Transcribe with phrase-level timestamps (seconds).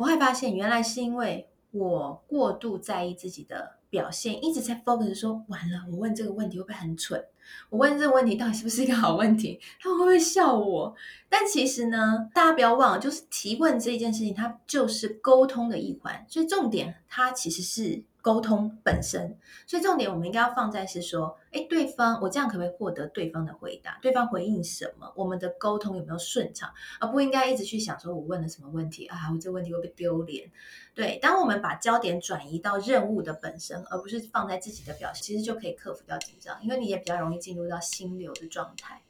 [0.00, 7.22] 我会发现原来是因为我过度在意自己的表现，一直在 focus 说完了，我问这个问题会不会很蠢？
[7.68, 9.60] 我问这个问题到底是不是一个好问题？
[9.78, 10.94] 他们会不会笑我？
[11.28, 16.24] 但其实呢，大家不要忘了，就是提问这一件事情，它就是沟通的一环。
[16.26, 19.36] 所以重点，它其实是沟通本身。
[19.66, 23.98] 所以重点，我们应该要放在是说，哎，对方，我这样可不可以获得对方的回答？
[24.02, 25.12] 对方回应什么？
[25.16, 26.72] 我们的沟通有没有顺畅？
[27.00, 29.16] 而不应该一直去想说，我问了什么问题啊？
[29.32, 30.50] 我这个问题会不会丢脸？
[30.94, 39.00] 对，当我们把焦点转移到任务的本身，而不是放在自己的表现，其实就可以克服掉紧张，因为你也比较容易进入到心流的状态。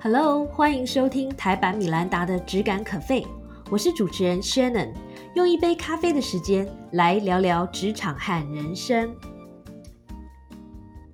[0.00, 3.22] Hello，欢迎收听台版米兰达的《只感可废》，
[3.70, 4.92] 我是主持人 Shannon，
[5.34, 9.16] 用一杯咖啡的时间来聊聊职场和人生。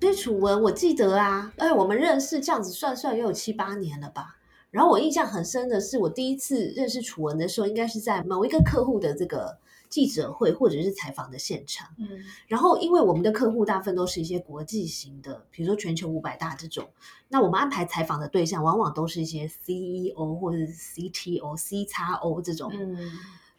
[0.01, 4.37] 所以楚文，我记得啊，哎，我们认识这样子算算也有七八年了吧。
[4.73, 9.57] 然后我印象很深的是，我第一次认识楚文的时候，应该是在某一个客户的这个
[9.91, 11.89] 记者会或者是采访的现场。
[11.99, 12.09] 嗯，
[12.47, 16.89] 然后因为我们的客户大部分都是一些国际型的，比如说全球五百大这种，
[17.29, 22.73] 那我们安排采访的对象往往都是一些 CEO 或者是 CTO、C 叉 O 这种。
[22.73, 22.97] 嗯，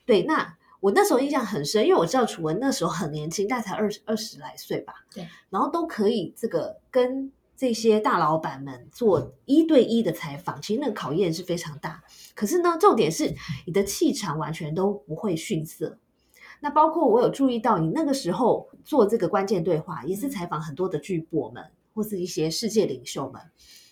[0.06, 0.24] 对。
[0.24, 4.94] 那我那时候印象很深，因为我知道楚文那时候很年轻，大概才二十二十来岁吧。
[5.14, 5.28] 对。
[5.52, 7.32] 然后都可以这个跟。
[7.58, 12.04] 这些大老板们做一对一的采访，其实那个考验是非常大。
[12.34, 13.36] 可是呢，重点是
[13.68, 16.00] 你的气场完全都不会逊色。
[16.62, 21.62] 那包括我有注意到，你那个时候做这个关键对话，也是采访很多的巨擘们
[21.94, 23.42] 或是一些世界领袖们。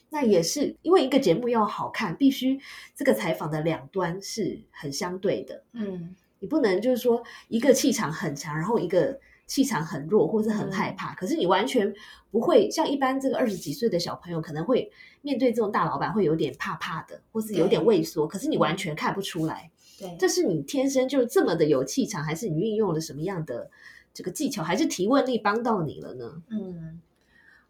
[0.10, 2.58] 那也是因为一个节目要好看，必须
[2.96, 5.64] 这个采访的两端是很相对的。
[5.74, 9.20] 嗯，你不能就是说一个气场很强，然后一个。
[9.50, 11.92] 气场很弱，或是很害怕，可是你完全
[12.30, 14.92] 不会像一般这个二十几岁的小朋友，可能会
[15.24, 18.28] 面对这种大老板会有点怕怕的，或是有点畏缩。
[18.28, 23.70] 可是你完全看不出来，对，这是你天生就这么的有气场，还是你运用了什么样的
[24.14, 26.42] 这个技巧，还是提问力帮到你了呢？
[26.50, 27.02] 嗯。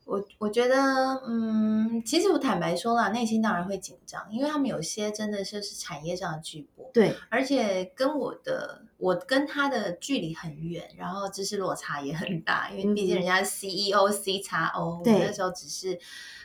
[0.06, 16.00] 我我觉得，嗯，其实我坦白说了，内心当然会紧张，因为他们有些真的是是产业上的巨擘，对，而且跟我的我跟他的距离很远，然后知识落差也很大，因为毕竟人家 CEO C 叉 O，我那时候只是，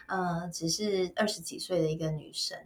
[0.08, 2.58] 呃，只是二十几岁的一个女生，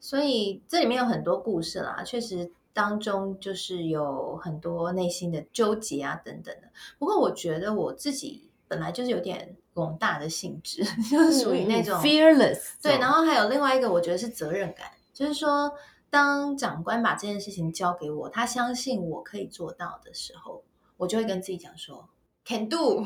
[0.00, 6.68] 所以这里面有很多故事啦，确实当中就是有很多内心的纠结啊等等的。
[6.98, 9.56] 不过我觉得我自己本来就是有点。
[9.74, 15.72] 广大的性质 就是属于那种 fearless，对，然后还有另外一个，我觉得是责任感，就是说，
[16.10, 20.62] 当长官把这件事情交给我，他相信我可以做到的时候，
[20.98, 22.06] 我就会跟自己讲说
[22.44, 23.02] ，can do，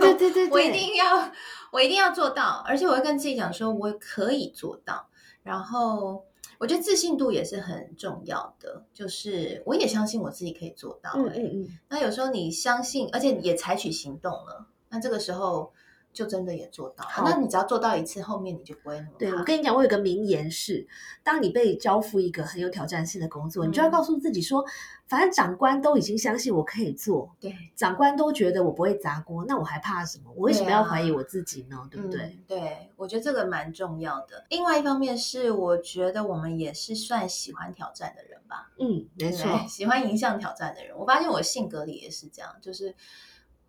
[0.00, 1.30] 对对对 对，我一定要，
[1.70, 5.06] 我一定要做到，而且我会跟自己讲说，我可以做到。
[5.44, 6.24] 然后，
[6.58, 11.12] 我觉得自信度也是很重要的，就是我也相信我自己可以做到。
[11.16, 11.78] 嗯嗯嗯。
[11.88, 15.72] 那有时候你相信，而且也采取行动了，那这个时候。
[16.12, 19.12] 就真的也做到，那你只要做到一次，后面你就不会那么。
[19.18, 20.86] 对我跟你讲，我有个名言是：
[21.22, 24.64] 当你被交付一个很有挑战性的工作，你就要告诉自己说，
[25.06, 30.32] 反正长官都已经相信我可以做，对，长官都觉得我不会砸锅，那我还怕什么？
[30.34, 31.86] 我为什么要怀疑我自己呢？
[31.90, 32.38] 对不对？
[32.48, 34.44] 对，我觉得这个蛮重要的。
[34.50, 38.72] 另外一方面是，我觉得我们也是算喜欢挑战的人吧。
[38.80, 40.96] 嗯，没错，喜欢迎向挑战的人。
[40.98, 42.96] 我发现我性格里也是这样，就是。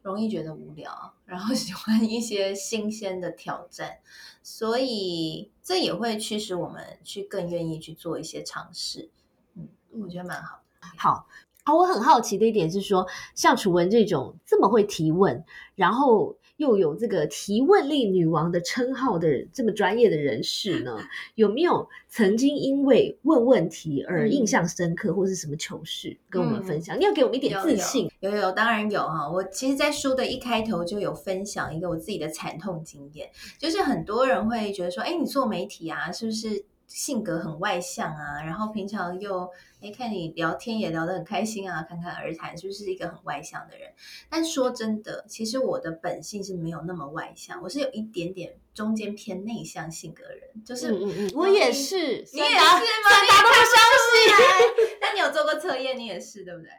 [0.02, 4.00] 容易觉得无聊，然后 喜欢一些新鲜的挑战，
[4.42, 9.10] 所以这也会驱使我们去更愿意去做一些尝试。
[9.56, 10.62] 嗯，我觉得蛮好。
[10.98, 11.28] 好
[11.64, 13.06] 啊，我很好奇的一点是说，
[13.36, 15.46] 像楚文这种这么会提问，
[15.76, 16.36] 然后。
[16.60, 20.98] 又有这个提问力女王的称号的这么专业的人士呢？
[21.36, 27.00] 有没有曾经因为问问题而印象深刻，或是什么糗事跟我们分享？
[27.00, 28.12] 你要给我们一点自信。
[28.20, 29.32] 有有，当然有哈。
[29.32, 36.66] 我其实，在书的一开头就有分享一个我自己的惨痛经验，就是很多人会觉得说，哎，你做媒体啊，是不是？
[36.90, 39.48] 性格很外向啊，然后平常又
[39.80, 43.92] 哎看你聊天也聊得很开心啊，侃侃而谈，是不是一个很外向的人？
[44.28, 52.64] 但说真的，其实我的本性是没有那么外向，我是有一点点中间偏内向性格的人，就是嗯嗯，我也是，你也是吗？
[53.06, 53.78] 大家都不相
[54.10, 56.70] 信，但你有做过测验，你也是对不对？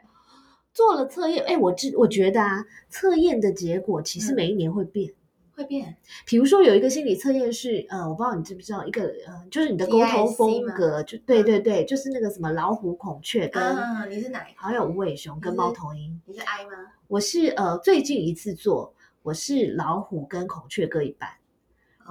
[0.73, 5.13] 做了测验，哎，我知我觉得啊，测验的结果其实每一年会变。
[5.61, 13.61] 会变，比如说有一个心理测验是，呃，我不知道你知不知道，一个呃，就是你的沟通风格，就对对对，就是那个什么老虎、孔雀跟，
[14.09, 14.61] 你是哪一个？
[14.61, 16.19] 好像有无尾熊跟猫头鹰。
[16.25, 16.71] 你是 I 吗？
[17.07, 21.29] 我是呃最近一次做，我是老虎跟孔雀各一半，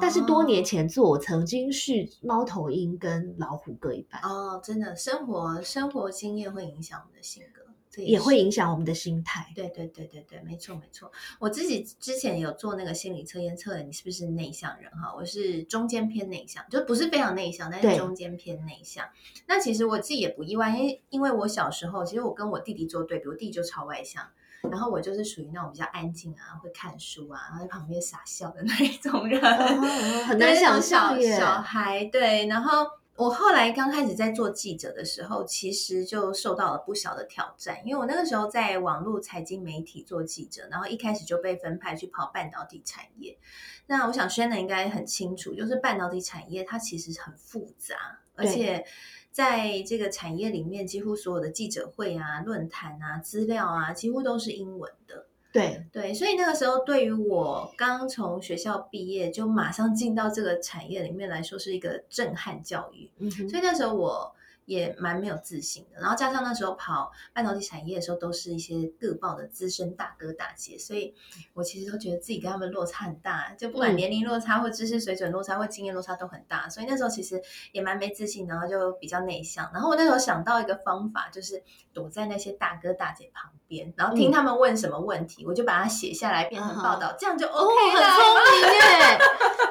[0.00, 0.64] 但是多年哦。
[0.64, 9.52] 前做，我曾经是猫头鹰跟老虎各一半，哦，真的，生活生活经验会影响我们的性格，这也会影响我们的心态。
[9.54, 11.10] 对对对对对，没错没错。
[11.38, 19.08] 我自己之前有做那个心理测验，测了你是不是内向人哈，我是中间偏内向，就不是非常内向，但是中间偏内向。
[19.46, 24.28] 那其实我自己也不意外，因为因为我小时候，其实我跟我弟弟做对比，我弟弟就超外向。
[24.70, 29.40] 然后我就是属于那种比较安静啊，会看书啊，然后在旁边傻笑的那一种人。
[29.40, 31.38] 很对那种难想小。
[31.38, 32.86] 小孩对，然后
[33.20, 43.38] 我后来刚开始在做记者的时候，其实就受到了不小的挑战，因为我那个时候在网络财经媒体做记者，然后一开始就被分派去跑半导体产业。
[43.86, 48.86] 那我想 Shannon 应该很清楚，就是半导体产业它其实很复杂，而且。
[49.32, 55.28] 在这个产业里面，几乎所有的记者会啊、论坛啊、资料啊，几乎都是英文的。
[55.52, 63.10] 对，对，所以那个时候对于我刚从学校毕业就马上进到这个产业里面来说，是一个震撼教育。
[63.18, 64.32] 嗯哼，所以那时候我
[64.70, 66.00] 也蛮没有自信的。
[66.00, 71.12] 然后加上那时候跑半导体产业的时候，都是一些各报的资深大哥大姐，所以
[71.54, 76.68] 我其实都觉得自己跟他们落差很大，就不管嗯年龄落差或知识水准落差或经验落差都很大。
[76.68, 79.68] 所以那时候其实也蛮没自信，然后就比较内向。
[79.72, 81.60] 然后我那时候想到一个方法，就是
[81.92, 88.08] 躲在那些大哥大姐旁边，然后听嗯他们问什么问题，我就把它写下来变成报道，这样就哦，OK 很了。
[88.14, 89.69] 聪明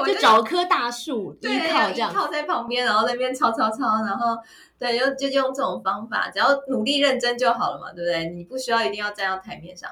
[0.00, 2.10] 我就找棵大树依对，靠这样。
[2.10, 4.36] 依靠在旁边，然后那边抄抄抄，然后
[4.78, 8.30] 对，就就用这种方法，只要努力认真就好了嘛，对不对？
[8.30, 9.90] 你不需要一定要站到台面上。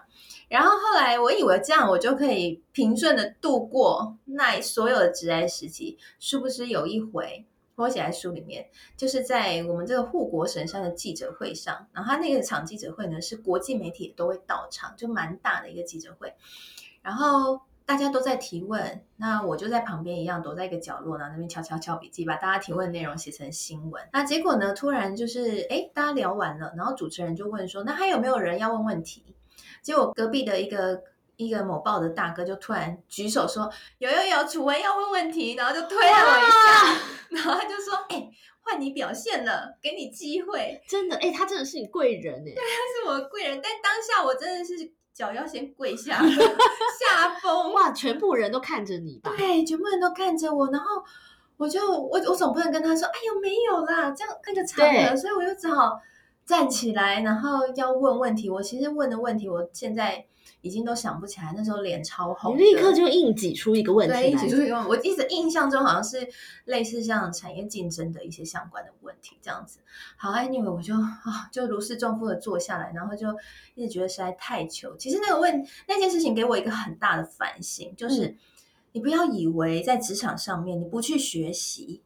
[0.48, 7.44] 然后后来我以为这样我就可以平顺的度过那所有的职涯时期，殊不知有一回。
[7.76, 8.66] 我写在书里面，
[8.96, 16.34] 就是在我们这个护国神山的记者会上，然后他那个场记者会呢是国际媒体都会到场，就蛮大的一个记者会，
[17.02, 24.06] 然后大家都在提问，那我就在旁边一样躲在一个角落，然后那边敲敲敲笔记，把大家提问内容写成新闻。
[24.12, 29.34] 那结果呢，突然就是哎，大家聊完了，然后主持人就问说，那还有没有人要问问题？
[29.80, 31.02] 结果隔壁的一个。
[31.40, 37.00] 一个某报的大哥就突然举手说：“有有有，楚文要问问题。”然后就推了我一下，
[37.30, 38.28] 然后他就说：“哎、
[38.60, 42.52] 换你表现了，给你机会。”真的，哎，他真的是你贵人哎。
[42.56, 47.72] 他是我的贵人，但当下我真的是脚要先跪下了，吓疯。
[47.72, 49.34] 哇，全部人都看着你吧？
[49.36, 51.02] 对，全部人都看着我，然后
[51.56, 56.00] 我就我我总不能跟他说，哎呦没有啦，这样那个场合，所以我就只好
[56.46, 58.48] 站起来，然后要问问题。
[58.48, 60.24] 我其实问的问题，我现在
[60.60, 64.48] 已经都想不起来，那时候脸超红立刻就硬挤出一个问题来起。
[64.48, 66.28] 出一个问，我一直印象中好像是
[66.64, 69.78] 类似像产业竞争的一些相关的问题这样子。
[70.16, 73.28] 好，anyway，我就啊就如释重负的坐下来，然后就
[73.74, 74.96] 一直觉得实在太糗。
[74.96, 78.38] 其实那个问那件事情给我一个很大的反省，就是、嗯
[78.92, 82.02] 你不要以为在职场上面你不去学习。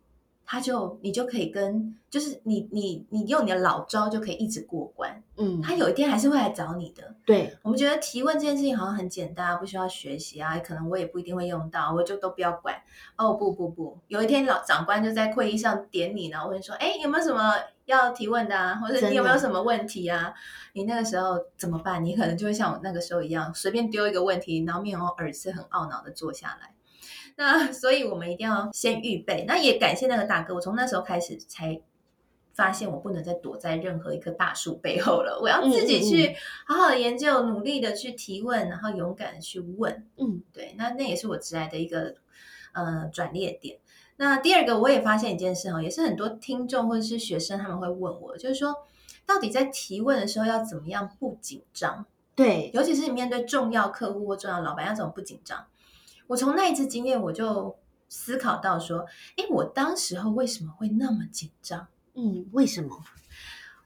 [0.53, 7.15] 他就你就可以跟，就是你你你用你的老招就可以一直过关，嗯，他有一天还是会来找你的。
[7.25, 12.77] 对，我们觉得提问这件事情好像很简单，不需要学习啊，可能我也不一定会用到，我就都不要管。
[13.17, 17.55] 哦，不不不，有一天老长官就在会议上点你，然后问说，哎，有没有什么
[17.87, 18.75] 要提问的啊？
[18.75, 20.35] 或者你有没有什么问题啊？
[20.75, 22.05] 你那个时候怎么办？
[22.05, 26.75] 你可能就会像我那个时候一样，随便丢一个问题，然后面红耳赤、很懊恼的坐下来。
[27.37, 29.45] 那所以我们一定要先预备。
[29.47, 31.81] 那也感谢那个大哥，我从那时候开始才
[32.55, 36.35] 发现我不能再躲在任何一棵大树背后了，我要自己去
[36.67, 40.07] 好好的研究，努力的去提问，然后勇敢的去问。
[40.19, 42.15] 嗯，对，那那也是我直来的一个
[42.73, 43.79] 呃转捩点。
[44.17, 48.77] 那第二个，我也发现一件事哈，也是很多听众或者是学生他们会问我，就是说，
[49.25, 52.05] 到底在提问的时候要怎么样不紧张？
[52.35, 55.67] 对，尤其是你面对重要客户或重要老板，要怎么不紧张？
[56.27, 57.77] 我从那一次经验，我就
[58.09, 61.87] 思考到说，诶，我当时候为什么会那么紧张？
[62.15, 63.03] 嗯，为什么？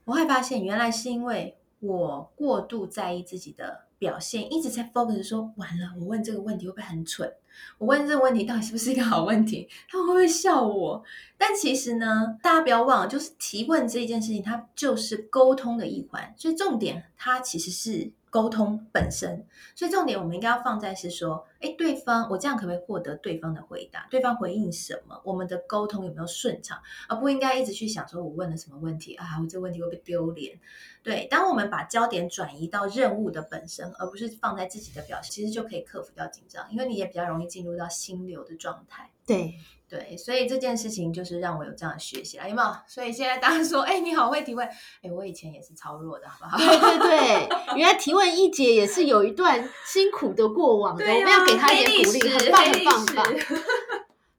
[0.05, 7.33] 我会发现，原来是因为我过度在意自己的表现，一直在 focus 说，完了，我问这个问题会不会很蠢？
[7.79, 9.69] 我问这个问题到底是不是一个好问题？
[9.89, 11.03] 他们会不会笑我？
[11.39, 19.47] 但其实呢，大家不要忘了，就是提问这一件事情，它就是沟通的一环，所以重点它其实是沟通本身。
[19.75, 24.07] 所以重点我们应该要放在是说，哎，对方我这样可不可以获得对方的回答？
[24.11, 25.19] 对方回应什么？
[25.25, 26.79] 我们的沟通有没有顺畅？
[27.09, 30.61] 而不应该一直去想说我问了什么问题啊，我这问题会不会丢脸？
[31.03, 39.11] 对，当我们把焦点转移到任务的本身，而不是放在自己的表现，其实就可以克服掉紧张，因为你也比较容易进入到心流的状态。
[39.27, 39.55] 对，
[39.89, 42.77] 对，所以这件事情就是让我有这样的学习啦，有没有？
[42.89, 44.67] 所以现在大家说，哎，你好会提问，
[45.01, 46.59] 哎，我以前也是超弱的，好不好？
[46.59, 53.25] 对对对，原来提问一姐也是有一段辛苦的过往的，我们要给她一点鼓励，很棒，很棒，很棒。
[53.25, 53.63] 棒。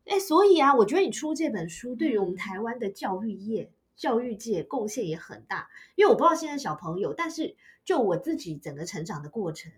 [0.06, 5.70] 哎，所以啊，我觉得你出这本书对于我们台湾的教育业、教育界贡献也很大。
[5.96, 9.72] 因为我不知道现在小朋友，但是就我自己整个成长的过程，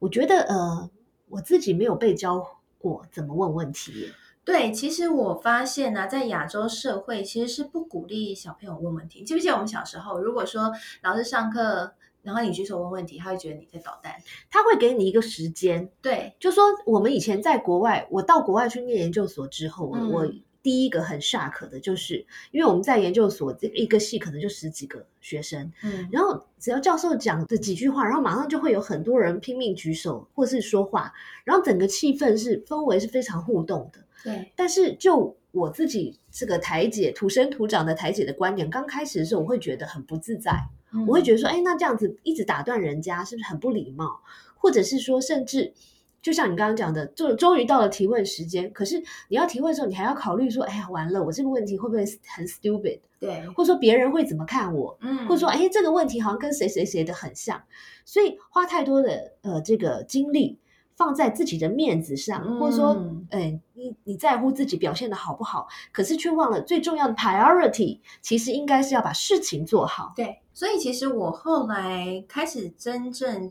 [0.00, 0.90] 我觉得呃，
[1.28, 4.08] 我自己没有被教过怎么问问题耶。
[4.44, 9.22] 对，其实我发现呢、在亚洲社会其实是不鼓励小朋友问问题。
[9.22, 10.72] 记不记得我们小时候，如果说
[11.02, 14.14] 老师上课，然后你举手问问题，他会觉得你在捣蛋。
[14.50, 20.32] 他会给你一个时间，对，就说我们以前在国外，我到国外去念研究所之后，我、嗯我
[20.62, 31.12] 第一个很 shock 的就是，因为我们在研究所这一个系可能就十几个学生，嗯，然后只要教授讲的几句话，然后马上就会有很多人拼命举手或是说话，
[31.44, 34.03] 然后整个气氛是氛围是非常互动的。
[34.24, 40.52] 对，但是就我自己这个台姐土生土长的台姐的观点，刚开始的时候我会觉得很不自在，
[40.92, 44.20] 嗯我会觉得说，哎，那这样子一直打断人家是不是很不礼貌？
[44.56, 45.74] 或者是说，甚至
[46.22, 53.00] 就像你刚刚讲的，就终于到了提问时间，可是你要提问的时候，你还要考虑说，哎呀，完了，我这个问题会不会很 stupid？
[53.20, 54.96] 对，或者说别人会怎么看我？
[55.02, 57.62] 嗯，或者说，哎，这个问题好像跟谁谁谁的很像，
[58.06, 60.58] 所以花太多的呃这个精力
[60.96, 70.12] 放在自己的面子上，或者说嗯，哎，你你在乎自己表现的好不好，可是却忘了最重要的 priority，其实应该是要把事情做好。
[70.14, 73.50] 对，所以其实我后来开始真正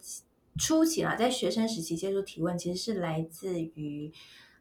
[0.58, 4.12] 初期啦，在学生时期接触提问，其实是来自于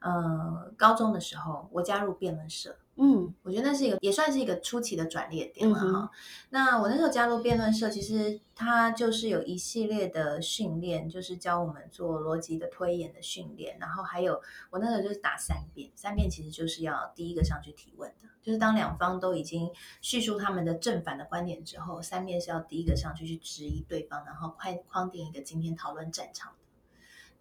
[0.02, 2.76] 呃高中的时候，我加入辩论社。
[2.97, 5.87] 嗯我觉得那是一个也算是一个初期的转捩点了哈。
[5.87, 6.09] 嗯
[6.50, 19.71] 那我那时候加入辩论社，其实它就是有一系列的训练，就是教我们做逻辑的推演的训练，然后还有我那时候就是打三遍，三遍其实就是要第一个上去提问的，就是当两方都已经
[20.02, 26.62] 叙述他们的正反的观点之后，三遍是要第一个上去去质疑对方，然后快框定一个今天讨论战场的。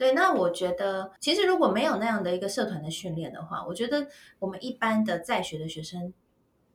[0.02, 4.08] 对，那我觉得其实如果没有那样的一个社团的训练的话，我觉得
[4.40, 6.12] 我们一般的在学的学生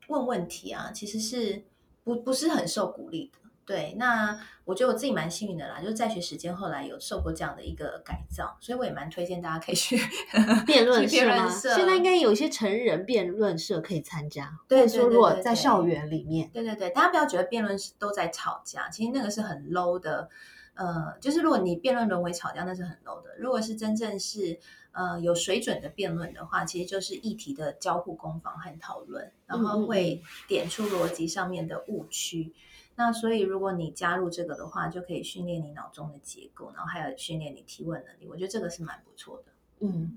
[0.07, 1.65] 问问题啊，其实是
[2.05, 3.41] 不不是很受鼓励的。
[3.65, 9.99] 对，那我觉得我自己蛮幸运的啦，就是在学时间后来有受过这样的一个改造，所以我也蛮推荐大家可以去
[10.65, 11.75] 辩论社。
[11.75, 20.31] 现在应该有一些成人辩论社可以参加，对说如果在校园里面，对对对，大家不要觉得辩论是都在吵架，其实那个是很 low 的。
[20.77, 23.37] 呃，就是如果你辩论沦为吵架，那是很 low 的。
[23.39, 24.59] 如果是真正是
[24.93, 32.53] 呃有水准的辩论的话，其实就是议题的交互攻防和讨论，然嗯后会点出逻辑上面的误区。
[32.95, 38.27] 那所以如果你加入这个的话，就可以训练你脑中的结构，然后还有训练你提问能力。
[38.27, 39.53] 我觉得这个是蛮不错的。
[39.81, 40.17] 嗯，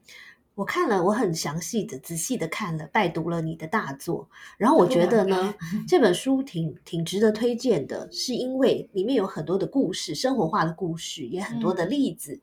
[0.59, 5.53] 我看了，我很详细的、仔细的看了、拜读了你的大作，然后我觉得呢，
[5.87, 11.89] 这本书挺挺值得推荐的，是因为里面有很多的故事，生活化的故事，也很多的嗯。
[11.89, 12.37] 例子，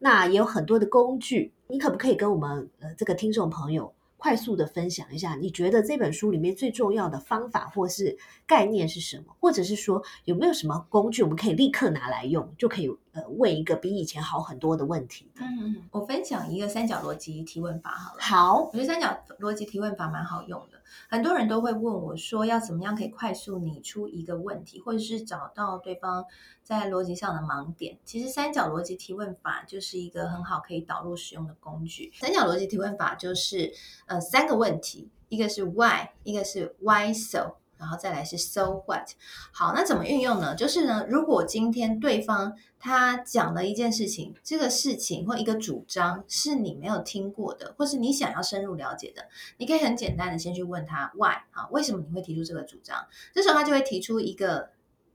[0.00, 1.52] 那也有很多的工具。
[1.68, 9.34] 你可不可以跟我们呃这个听众朋友快速的分享一下，你觉得这本书里面最重要的方法或是概念是什么？
[9.40, 15.26] 或者是说有没有什么工具我们可以立刻拿来用，就可以呃问一个比以前好很多的问题？
[15.36, 18.20] 嗯嗯，我分享一个三角逻辑提问法好了。
[18.20, 26.24] 好我，觉得三角逻辑提问法蛮好用的，很多人都会问我说，要怎么样可以快速拟出一个问题，或者是找到对方
[26.62, 27.98] 在逻辑上的盲点。
[28.04, 32.12] 其实三角逻辑提问法就是一个很好可以导入使用的工具。
[32.14, 33.72] 三角逻辑提问法就是
[34.10, 37.54] 呃三个问题，一个是 why，一个是 why so。
[37.78, 39.08] 然后再来是 so what，
[39.52, 40.54] 好，那怎么运用呢？
[40.54, 49.26] 就是呢，如果今天对方他讲了一件事情，这个事情或一个主张是你没有听过的，或是你想要深入了解的，
[49.56, 52.98] 你可以很简单的先去问他 why 啊，为什么你会提出这个主张？
[53.32, 54.68] 这时候他就会提出一个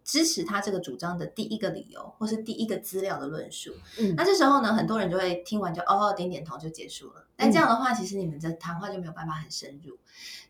[0.03, 3.75] 支持他这个主张的第一个理由，或是第一个资料的论述。
[3.99, 7.24] 嗯那这时候呢，很多人就会听完就哦点点头就结束了。
[7.37, 9.97] 但这样的话，其实你们的谈话就没有办法很深入。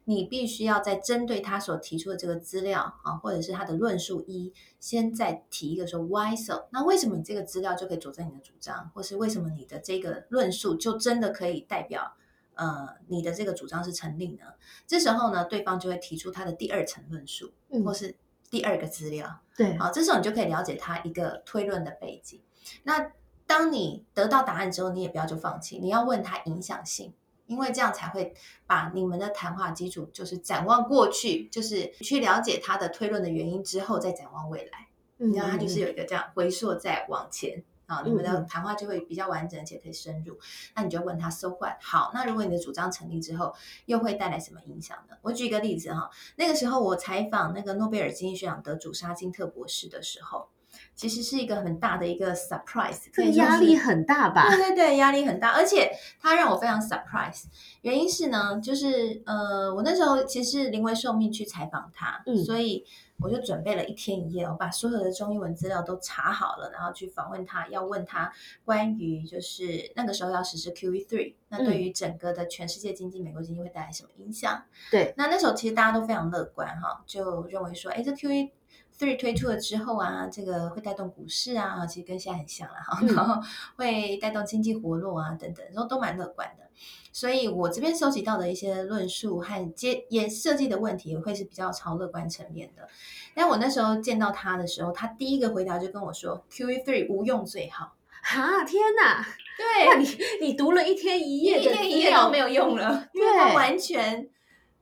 [0.07, 6.67] 你必须要在针对他所提出的这个资料啊，或者是他的论述一，先再提一个说 why so？
[6.71, 12.13] 那为什么你这个资料就可以佐证你的主张，或是为什么你的这个论述就真的可以代表
[12.53, 14.45] 呃你的这个主张是成立呢？
[14.85, 18.15] 这时候呢，对方就会提出他的第二层论述，嗯或是
[18.51, 19.41] 第二个资料。
[19.57, 22.39] 对，好，这时候你就可以了解他一个推论的背景。
[22.83, 23.11] 那
[23.47, 27.13] 当你得到答案之后，你也不要就放弃，你要问他影响性，
[27.45, 28.33] 因为这样才会
[28.65, 34.87] 把你们的谈话基础就是展望过去，就是去了解他的推论的原因之后，再展望未来。
[35.17, 37.63] 嗯然后它就是有一个这样回溯再往前。
[37.87, 40.39] 啊，你们的谈话就会比较完整，且可以深入。
[40.75, 41.75] 那你就问他 so what？
[41.79, 43.53] 好，那如果你的主张成立之后，
[43.85, 45.15] 又会带来什么影响呢？
[45.21, 50.49] 我举一个例子哈，那个时候我采访那个诺贝尔经济学奖得主沙金特博士的时候，
[50.95, 54.49] 其实是一个很大的一个 surprise，这压力很大吧？
[54.49, 55.91] 对对对，压力很大，而且
[56.21, 57.43] 它让我非常 surprise。
[57.81, 62.85] 原因是呢，就是呃，我那时候其实是临危受命去采访他，嗯所以
[63.21, 68.31] 我就准备了一天一夜，我把所有的中英文资料都查好了，然后去访问他，要问他
[68.65, 74.61] 关于就是那个时候要实施 QE three，那对于整个的全世界经济、美国经济会带来什么影响？
[74.91, 78.49] 对，那那时候其实大家都非常乐观哈，就认为说，哎，这 QE
[78.99, 83.41] three 推出了之后啊，这个会带动股市啊，其实跟现在很像了哈，嗯 然后
[83.75, 86.65] 会带动经济活络啊等等，然后都蛮乐观的。
[87.11, 92.87] 所以我这边收集到的一些论述和接也设计的问题，也会是比较超乐观层面的。
[93.33, 97.93] 但我那时候见到他的时候，他第一个回答就跟我说，QE three 无用最好。
[98.21, 99.25] 哈，天哪！
[99.57, 100.07] 对哇，你
[100.41, 104.27] 你读了一天一夜的一天一夜都没有用了， 因为对它完全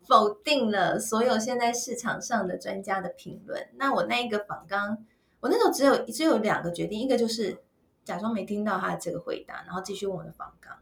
[0.05, 3.67] 否定了所有现在市场上的专家的评论。
[3.75, 5.05] 那我那一个访纲，
[5.39, 7.57] 我那时候只有只有两个决定，一个就是
[8.03, 10.75] 假装没听到他的这个回答，然后继续问我的访纲；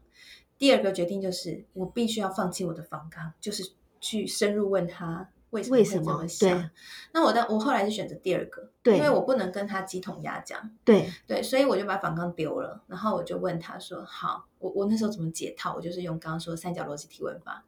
[0.57, 6.69] 第二个决定就是我必须要放弃我的访纲，就是去深入问他为什么为什么么想对。
[7.11, 10.71] 那我的我后来是选择第二个，对因为我不能跟他鸡同鸭讲。
[10.83, 15.75] 对，对，所以我就把访纲丢了，然后我就问他说：“好，我我那时候怎么解套？
[15.75, 17.65] 我就是用刚刚说的三角逻辑提问法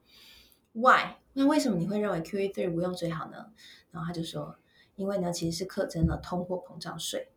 [0.74, 1.16] ，Why？
[1.34, 3.48] 那为什么你会认为 QE three 无用最好呢？”
[3.90, 4.56] 然后他就说
[4.96, 7.30] ：“因为呢，其实是课征了通货膨胀税。”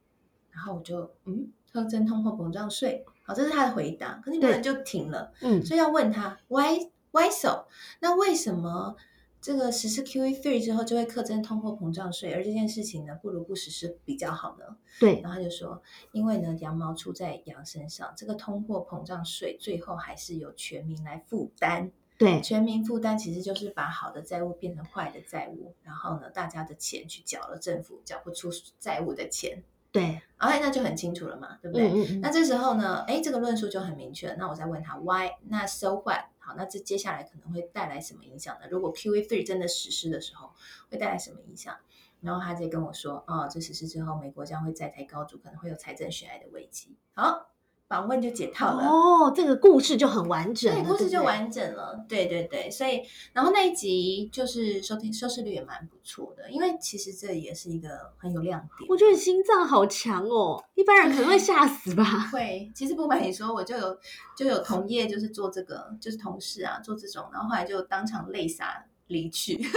[0.51, 4.15] 然后我就嗯，课征通货膨胀税，好，这是他的回答。
[4.25, 7.67] 可是你不对能就停了，嗯，所以要问他 Why Why so？
[8.01, 8.97] 那为什么
[9.41, 14.77] 这个实施 QE three 之后就会课征通货膨胀税，而这件事情呢，不如不实施比较好呢？
[14.99, 21.93] 对，然后他就说，因为呢，羊毛出在羊身上，这个通货膨胀税最后还是由全民来负担。
[22.19, 31.89] 对，全民负担其实就是把好的债务变成坏的债务，然后呢，大家的钱去缴了，政府缴不出债务的钱，对，哎，那就很清楚了嘛，对不对？
[31.89, 34.37] 嗯嗯嗯，那这时候呢，哎，这个论述就很明确了。
[34.37, 35.31] 那我再问他 why？
[35.49, 36.25] 那 so what？
[36.39, 38.67] 好，那这接下来可能会带来什么影响呢？
[38.71, 40.53] 如果 QE three 真的实施的时候，
[40.91, 41.77] 会带来什么影响？
[42.23, 46.97] 然后他再跟我说，哦，这实施之后，美国将会债台高筑，可能会有财政悬崖的危机。
[47.15, 47.49] 好，
[47.89, 48.85] 访问就解套了。
[48.87, 51.09] 哦，这个故事就很完整了，对，故事。
[51.09, 52.05] 就完整了。
[52.09, 53.01] 对对对，所以
[53.33, 58.89] 然后那一集就是收听收视率也蛮不错的，因为其实这也是一个很有亮点。
[58.89, 62.05] 我觉得你心脏好强哦，一般人可能会吓死吧。
[62.33, 63.97] 会，其实不瞒你说，我就有
[64.37, 69.71] 就有同业就是做这个，就是同事啊做这种，然后后来就当场泪洒离去， 因为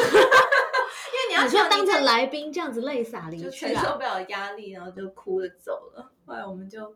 [1.30, 3.84] 你要你说当想你在着来宾这样子泪洒离去啊？
[3.84, 6.12] 承受不了压力，然后就哭着走了。
[6.26, 6.92] 后来我们就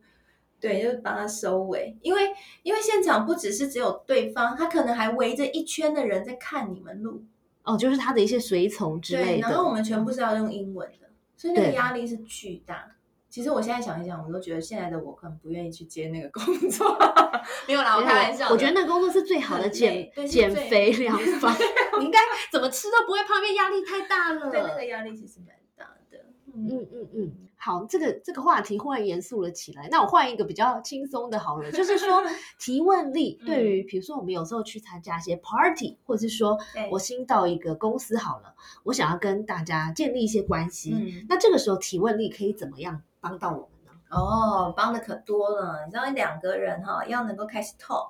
[0.63, 2.21] 对，就是帮他收尾，因为
[2.62, 7.21] 因为现场不只是只有对方，他可能还围着一圈的人在看你们录，
[7.63, 9.76] 哦，就是他的一些随从之对，类然后我的。
[9.76, 12.89] 们全部是要用英文的，所以那个对压力是巨大。
[13.30, 16.95] 其实我现在想一想，我都觉得现在的我可能不愿意去接那个工作。
[17.67, 18.47] 没有啦，我开玩笑。
[18.49, 21.54] 我觉得那工作是最好的很减减肥良方。
[21.99, 22.19] 你应该
[22.52, 24.49] 怎么吃都不会胖，因为压力太大了。
[24.49, 26.19] 对那个压力其实蛮大的。
[26.54, 27.32] 嗯，嗯嗯嗯，
[27.63, 29.88] 好，这个这个话题忽然严肃了起来。
[29.89, 32.21] 那我换一个比较轻松的好了，就是说
[32.60, 43.91] 提问力嗯对于，比如说我们有时候去参加一些 party，或者是说对我新到一个公司好了，我想要跟大家建立一些关系，嗯那这个时候提问力可以怎么样帮到我们呢？
[44.10, 45.86] 哦，帮的可多了。
[45.86, 48.10] 你知道，两个人哈、要能够开始 talk，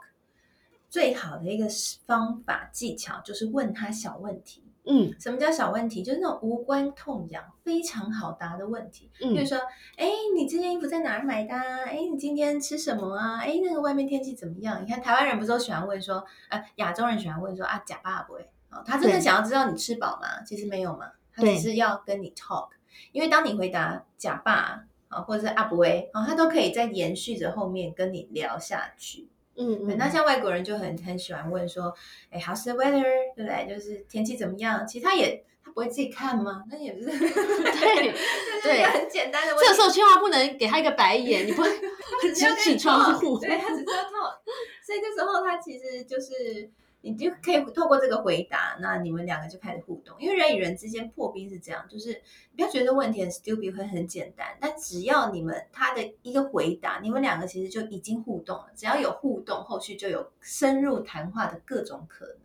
[0.89, 1.68] 最好的一个
[2.08, 4.62] 方法技巧就是问他小问题。
[4.86, 6.04] 嗯什么叫小问题？
[6.04, 9.10] 就是那种无关痛痒、非常好答的问题。
[9.17, 9.58] 比如嗯，说，
[9.96, 11.62] 哎，你这件衣服在哪儿买的、啊？
[11.88, 13.39] 哎，你今天吃什么啊？
[13.39, 14.84] 哎，那个外面天气怎么样？
[14.84, 18.41] 你看台湾人不是都喜欢问说，呃，亚洲人喜欢问说啊，假爸不会？
[18.72, 20.43] 哦，他真的想要知道你吃饱吗？
[20.46, 22.69] 其实没有嘛，他只是要跟你 talk。
[23.12, 29.30] 因为当你回答假爸啊，或者是阿不会啊，他都可以再延续着后面跟你聊下去。
[29.56, 31.94] 对，嗯嗯，那像外国人就很很喜欢问说，
[32.30, 33.04] 哎，How's the weather？
[33.36, 33.68] 对不对？
[33.68, 34.86] 就是天气怎么样？
[34.88, 36.63] 其实他也他不会自己看吗？
[36.72, 38.13] 那也不是，对
[38.63, 39.66] 对，很简单的问题。
[39.66, 43.38] 这个时候千万不能给他一个白眼，你不只 要指指窗户。
[43.39, 44.42] 对他只知道
[44.86, 46.70] 所以这时候他其实就是
[47.06, 52.10] 你就可以透过这个回答，那你们两个就开始互动，因为人与人之间破冰是这样，就是
[52.52, 62.36] 你不要觉得问题很 stupid 会很简单，但只要你们他的一个回答，你们两个其实就已经互动了，只要有互动，后续就有深入谈话的各种可能。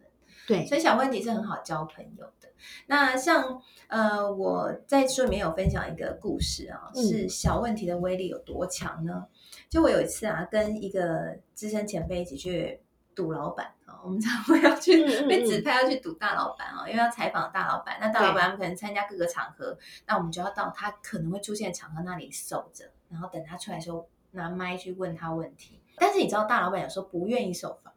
[0.48, 2.48] 对，所以小问题是很好交朋友的。
[2.86, 9.26] 那像呃，我在书里面有分享一个故事啊，嗯是小问题的威力有多强呢？
[9.68, 12.80] 就我有一次啊，跟一个资深前辈一起去
[13.14, 17.98] 赌老板啊，我们常会要去被指嗯派要去堵大老板啊，因为要采访大老板。
[18.00, 25.80] 那大老板可能参加各个场合，那我们就要到他可能会出现的场合那里守着，然后等他出来的时候拿麦去问他问题。
[25.96, 27.92] 但是你知道，大老板有时候不愿意受访，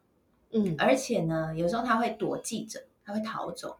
[0.50, 3.78] 嗯，而且呢，有时候他会躲记者，他会逃走。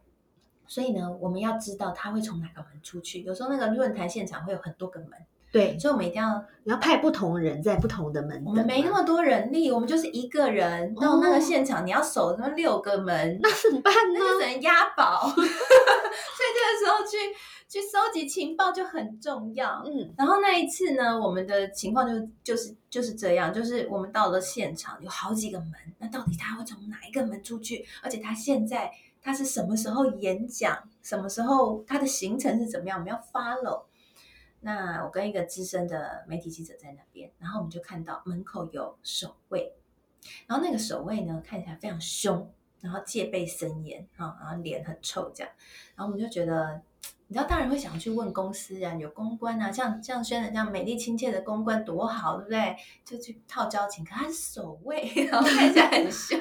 [0.65, 3.23] 所以呢，我们要知道他会从哪个门出去。
[3.23, 5.11] 有时候那个论坛现场会有很多个门，
[5.53, 8.43] 对，所以我们一定要你要派不同人在不同的门。
[8.47, 14.33] 我们没那么多人力，我们就是一个人到那个现场，你要守那六个门， 那怎么办呢那？
[14.33, 15.29] 就只能押宝。
[15.37, 17.19] 所以这个时候去
[17.69, 19.83] 去收集情报就很重要。
[19.85, 27.85] 嗯然后那一次呢，我们的情况就就是就是这样，就是我们到了现场有好几个门，那到底他会从哪一个门出去？
[28.03, 28.91] 而且他现在
[29.23, 33.83] 他是什么时候演讲，什么时候他的行程是怎么样，我们要 follow。
[34.65, 39.75] 那我跟一个资深的媒体记者在那边，然后我们就看到门口有守卫，
[40.47, 42.49] 然后那个守卫呢看起来非常凶，
[42.81, 45.53] 然后戒备森严啊，然后脸很臭这样，
[45.97, 46.81] 然后我们就觉得，
[47.27, 52.77] 你知道，当然会想去问公司啊，有公关啊，像像轩的这样美丽亲切的公关多好，对不对？
[53.05, 56.41] 就去套交情，可他是守卫， 然后看起来很凶，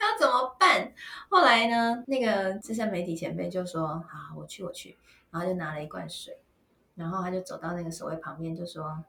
[0.00, 0.92] 那怎么办？
[1.28, 4.96] 后来呢，那个资深媒体前辈就说：“好，我去，我去。”
[5.30, 6.36] 然后就拿了一罐水，
[6.94, 9.02] 然后他就走到那个守卫旁边，就说：“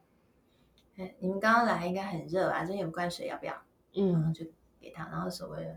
[0.97, 3.53] 哎，你们刚刚来应该很热吧，这边有罐水，要不要？”
[3.93, 4.45] 然后嗯，就
[4.79, 5.75] 给他，然后守卫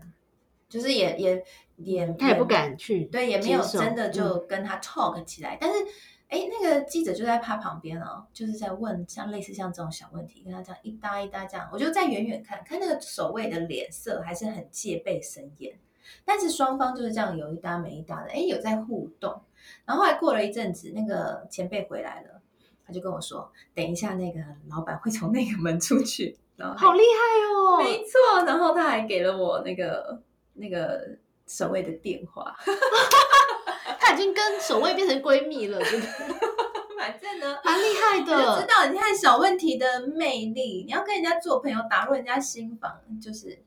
[0.67, 1.43] 就是也也
[1.77, 5.79] 也他也不敢去，对，也没有真的嗯就跟他 talk 起来，但是。
[6.27, 15.77] 哎，那个记者就在他旁边哦，就是在问像类似像这种小问题，跟他这样一搭一搭这样，我就在远远看看那个守卫的脸色还是很戒备森严，
[16.25, 19.39] 但是双方就是这样有一搭没一搭的，哎，有在互动。
[19.85, 22.41] 然后后来过了一阵子，那个前辈回来了，
[22.85, 27.83] 他就跟我说，等一下那个老板会从那个门出去，然后还好厉害哦！
[27.83, 30.21] 没错，然后他还给了我那个
[30.53, 32.55] 那个守卫的电话，
[33.99, 36.07] 他已经跟守卫变成闺蜜了，真的
[36.97, 37.57] 反正呢。
[37.63, 38.67] 蛮厉害我就知的。
[38.67, 43.59] 道，你看小问题的魅力，你要跟人家做朋友，打入人家心房，就是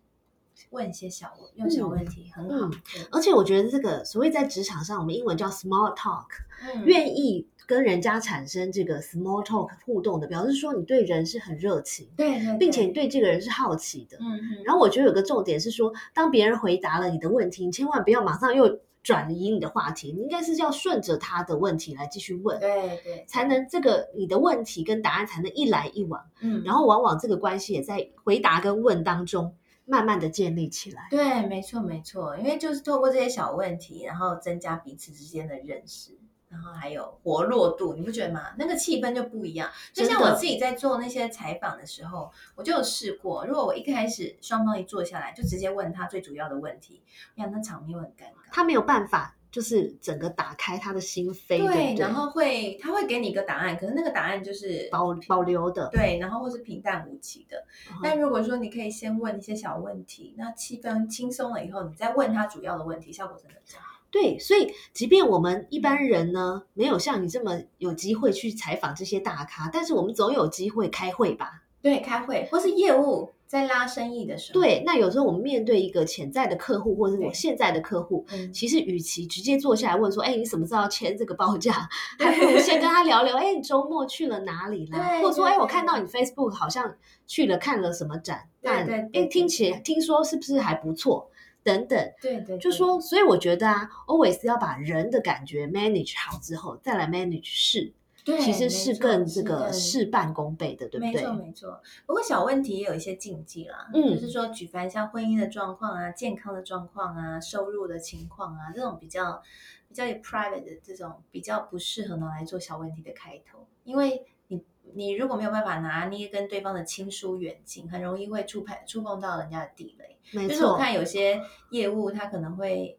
[0.71, 2.66] 问一些小问，用小问题、很好。
[2.66, 2.73] 嗯。
[3.11, 6.27] 而且我觉得这个所谓在职场上，我们英文叫 small talk，
[6.62, 14.16] 嗯，愿意跟人家产生这个 small talk 互动的，表示说你对人是很热情，对对，并且你对对这个人是好奇的。
[14.21, 29.55] 嗯嗯，然后我觉得有个重点是说，当别人回答了你的问题，你千万不要马上又转移你的话题，你应该是要顺着他的问题来继续问，对对，才能这个你的问题跟答案才能一来一往，嗯，然后往往这个关系也在回答跟问当中
[29.88, 31.09] 慢慢的建立起来。
[31.11, 36.18] 对，没错没错，因为就是透过这些小问题，然后增加彼此之间的认识。
[36.51, 38.55] 然后还有活络度，你不觉得吗？
[38.57, 39.70] 那个气氛就不一样。
[39.92, 43.44] 就像我自己在做那些采访的时候，我就有试过。
[43.44, 47.03] 如果我一开始双方一坐下来，就直接问他最主要的问题，
[47.35, 48.51] 呀，那场面会很尴尬。
[48.51, 51.94] 他没有办法，就是整个打开他的心扉，对？
[51.98, 55.88] 然后会他会给你一个答案，可是那个答案就是保保留的。
[55.90, 57.56] 对，然后或是平淡无奇的。
[57.90, 63.98] 嗯但如果说你可以先问一些小问题，那气氛轻松了以后，你再问他主要的问题，效果真的比较好。
[64.11, 71.62] 对，所以即便我们一般人呢，没有像你这么有机会去采访这些大咖，但是我们总有机会开会吧？
[71.82, 84.98] 对，开会或是业务在拉生意的时候，对，那有时候我们面对一个潜在的客户，或者是我现在的客户，嗯，其实与其直接坐下来问说，哎，你什么时候要签这个报价，还不如先跟他 聊聊，哎，你周末去了哪里啦？
[84.98, 86.94] 对或者说，哎，我看到你 Facebook 好像
[87.26, 91.30] 去了看了什么展，那对对对哎，听起来听说是不是还不错？
[91.64, 97.92] 等等，对对，对就说，所以我觉得啊，always 要把人的感觉 manage 好之后，再来 manage 事，
[98.29, 101.33] 对，其实是更这个事半功倍的，对不对没错？
[101.33, 109.43] 没错，不过小问题也有一些禁忌啦，嗯就是说举凡像婚姻的状况啊、健康的状况啊、收入的情况啊，这种比较
[109.88, 114.62] 比较有 private 的这种比较不适合拿来做小问题的开头，因为你
[114.93, 120.19] 你如果没有办法拿捏跟对方的亲疏远近，很容易会触碰触碰到人家的地雷。
[120.33, 122.99] 没就是我，看有些业务他可能会，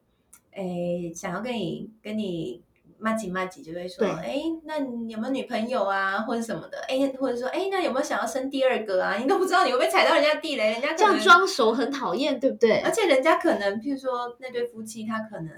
[0.54, 2.64] 诶，想要跟你跟你。
[3.00, 6.78] 骂几骂几就会说，对哎，那你有没有女朋友啊，或者什么的？
[6.88, 9.16] 哎，或者说，哎，那有没有想要生第二个啊？
[9.18, 12.92] 你都不知道你会不会踩到人家地雷，人家 这样，装熟很讨厌，对不对而？
[12.92, 15.50] 且人家可能，譬如说那对夫妻，他可能，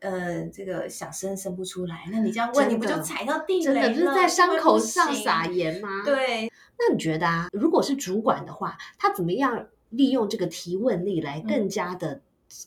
[0.00, 3.82] 呃，这个想生生不出来，那你这样问，你不就踩到地雷了？
[3.82, 6.02] 真的不是在伤口上撒盐吗？。
[6.04, 12.20] 对，那你觉得啊，如果是主管的话，他怎么样利用这个提问力来更加的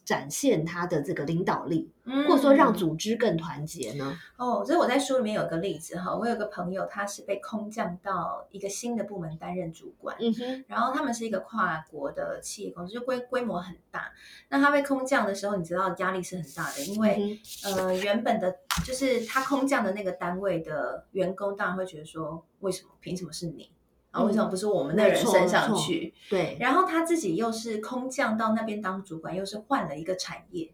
[0.03, 4.17] 展现他的这个领导力，嗯或者说让组织更团结呢？
[4.35, 14.11] 哦，所以我在书里面有个例子哈，我有个朋友，他是被空降到一个新的部门担任主管，嗯哼，然后他们是一个跨国的企业公司，就规规模很大。
[14.49, 23.71] 那他被空降的时候，你知道压力是很大的，因为、嗯呃原本的就是他空降的那个单位的员工，当然会觉得说，为什么凭什么是你？
[24.17, 26.13] 啊，为什么不是我们的人升上去？
[26.29, 30.73] 对，然后他自己又是空降到那边当主管，又是换了一个产业，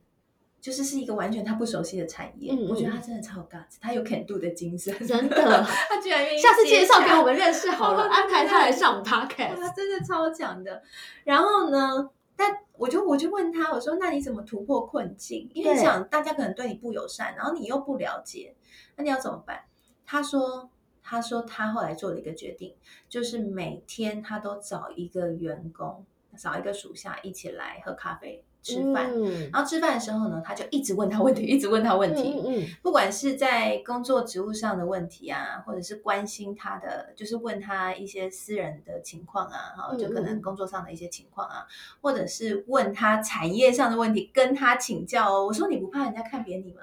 [0.62, 2.54] 就是是一个完全他不熟悉的产业。
[2.54, 9.58] 嗯嗯我觉得他真的超有 guts，他有 can do 的精神，真的他居然愿意 下次介绍给我们认识好了， 哦安排他来上我们 podcast。
[9.58, 10.82] 他真的超强的。
[11.26, 15.50] 然后呢，但我就我就问他，我说那你怎么突破困境？
[15.54, 18.56] 因为你想大家可能对你不友善，然后你又不了解，
[18.96, 19.62] 那你要怎么办？
[20.06, 20.70] 他说。
[21.04, 22.74] 他说他后来做了一个决定，
[23.10, 26.06] 就是每天他都找一个员工，
[26.38, 29.12] 找一个属下一起来喝咖啡、吃饭。
[29.14, 32.42] 嗯然后吃饭的时候呢，他就一直问他问题，一直问他问题。
[32.46, 41.68] 嗯嗯不管是在工作职务上的问题啊，或者是关心他的，就是问他一些私人的情况啊，哈，嗯就可能工作上的一些情况啊，
[42.02, 45.46] 或者是问他产业上的问题，跟他请教哦。
[45.46, 46.82] 我说你不怕人家看扁你吗？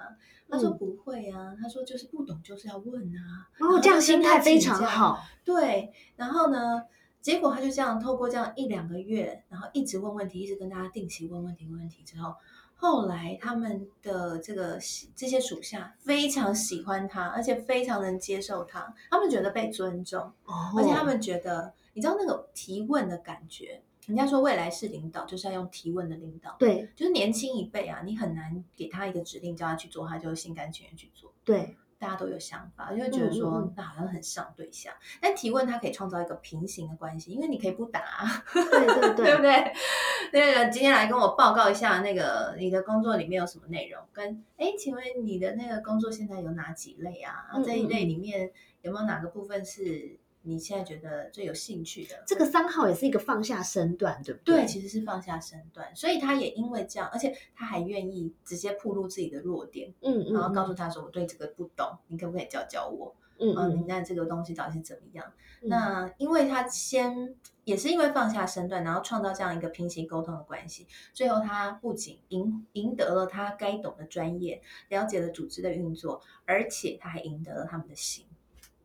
[0.50, 3.46] 他说嗯不会啊，他说就是不懂就是要问啊。
[3.60, 5.22] 哦，这样心态非常好。
[5.44, 6.82] 对，然后呢，
[7.20, 12.34] 结果他就这样透过这样一两个月，然后一直问问题，一直跟大家定期问问题，问问题之后，
[12.74, 14.78] 后来他们的这个
[15.14, 23.82] 这些属下非常喜欢他，而且非常能接受他，他们觉得被尊重，哦而且他们觉得，你知道那个提问的感觉。
[24.06, 26.56] 人家说未来是领导，就是要用提问的领导。
[26.58, 31.32] 对就是年轻一辈啊，你很难给他一个指令叫他去做，他就心甘情愿去做。
[31.44, 34.92] 对，大家都有想法，就会觉得说、嗯嗯嗯那好像很上对象。
[35.20, 38.64] 但提问它可以创造一个平行的关系，因为你可以不答啊、对
[39.14, 39.72] 对对不对？
[40.32, 44.02] 那个今天来跟我报告一下，那个你的工作里面有什么内容？
[44.12, 47.46] 跟哎，请问你的那个工作现在有哪几类啊？
[47.64, 48.50] 这一类里面
[48.82, 52.22] 有没有哪个部分是你现在觉得最有兴趣的？
[52.26, 54.66] 这个三号也是一个放下身段，对不对，对？
[54.66, 65.26] 其实是放下身段，所以他也因为这样，而且他还愿意直接暴露自己的弱点，嗯嗯，然后告诉他说：“我对这个不懂，你可不可以教教我？”嗯嗯，你嗯那这个东西到底是怎么样？
[65.62, 78.24] 嗯那因为他先也是因为放下身段，然后创造这样一个平行沟通的关系，最后他不仅赢赢得了他该懂的专业，了解了组织的运作，而且他还赢得了他们的心。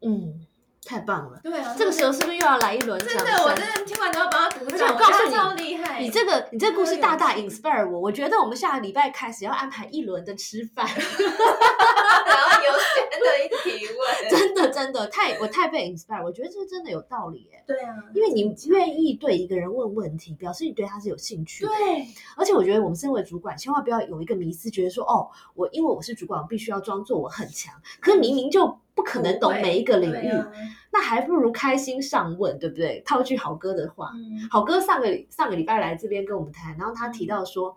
[0.01, 0.45] 嗯，
[0.85, 1.39] 太棒了。
[1.43, 4.93] 对啊，这个时候是不是又要来一轮真的，我真的听完都要帮他鼓而且掌。
[4.93, 21.71] 我告诉你超厉害，你这个你这个故事大大 inspire 我，我觉得我们下个礼拜开始要安排一轮的吃饭， 然后有选的一提问， 真的真的太我太被 inspire，我觉得这真的有道理哎，对啊，因为你愿意对一个人问问题，表示你对他是有兴趣的。
[21.71, 22.07] 对。
[22.37, 30.51] 而且我觉得我们身为主管，千万不要有一个迷思，觉得说哦，我因为我是主管，我必须要装作我很强，可是明明就不可能懂每一个领域，啊
[30.91, 33.03] 那还不如开心上问，对不对？
[33.05, 37.75] 套句好哥的话，嗯好哥上个上个礼拜来这边跟我们谈，然后他提到说，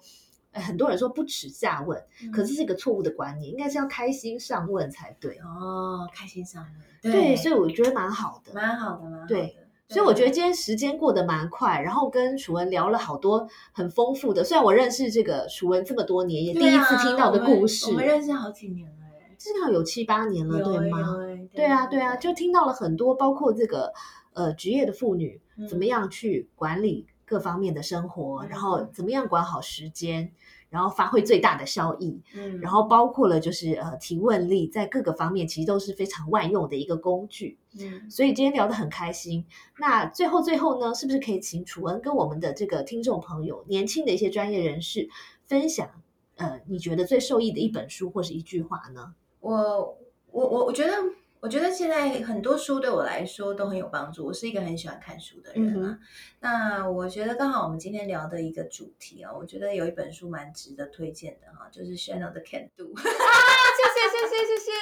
[0.52, 2.00] 呃很多人说不耻下问，
[2.32, 5.36] 可是是一个错误的观念，应该是要开心上问才对。
[5.38, 6.64] 哦，开心上
[7.02, 8.54] 问，对，所以以我觉得蛮好的。
[8.54, 9.26] 蛮好的，蛮好的。
[9.26, 9.56] 对
[9.88, 14.44] 所以我觉得得今天时间过得蛮快，然后跟楚文聊了好多很丰富的。
[14.44, 19.07] 虽然我认识这个楚文这么多年，也第一次听到的故事，我们认识好几年了哎，
[19.38, 21.16] 至少有七八年了，对吗？
[21.52, 23.92] 对啊，对啊，就听到了很多，包括这个
[24.34, 30.32] 呃职业的妇女怎么嗯样去管理各方面的生活，然后怎么样管好时间，
[30.70, 37.56] 然后发挥最大的效益，嗯然后包括了就是呃提问力，在各个方面其实都是非常万用的一个工具。
[37.78, 39.46] 嗯所以今天聊得很开心。
[39.78, 45.08] 那最后最后呢，是不是可以请楚恩跟我们的这个听众朋友、年轻的一些专业人士
[45.46, 45.88] 分享，
[46.36, 49.14] 呃，你觉得最受益的一本书或是一句话呢？
[49.52, 49.98] 我
[50.30, 50.92] 我我我觉得。
[51.40, 54.26] 我觉得现在很多书对我来说都很有帮助。
[54.26, 55.98] 我是一个很喜欢看书的人嗯啊。
[56.40, 62.92] 那我觉得刚好我们今天聊的一个主题哦，我觉得有一本书蛮值得推荐的哈，就是 Chanel 的 Can Do。
[62.96, 64.72] 谢谢谢谢谢谢。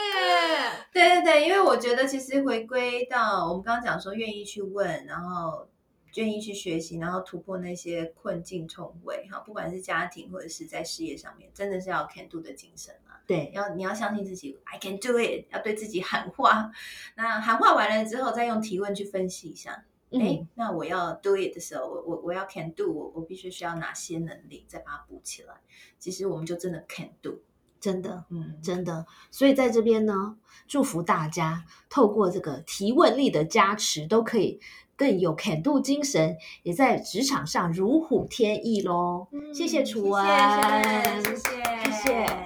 [0.94, 5.68] 对对对，因为我觉得其实回归到我们刚刚讲说，愿意去问，然后
[6.14, 13.05] 愿意去学习，然后突破那些困境重围哈，不管是家庭或者是在事业上面，真的是要有 can do 的精神嘛。
[13.26, 16.70] 对，要你要相信自己，I can do it，要对自己喊话。
[17.16, 19.84] 那喊话完了之后，再用提问去分析一下。
[20.12, 25.54] 哎、嗯，那我要 do it 的时候，我我我要 can do，我我必须需要哪些能力，再把它补起来。
[25.98, 27.40] 其实我们就真的 can do。
[27.80, 28.24] 真的。
[28.30, 30.36] 嗯，真的，所以在这边呢，
[30.68, 34.60] 祝福大家透过这个提问力的加持，都可以
[34.96, 39.26] 更有 can do 精神，也在职场上如虎添翼喽。
[39.52, 42.45] 谢谢楚文，谢谢，谢谢，谢谢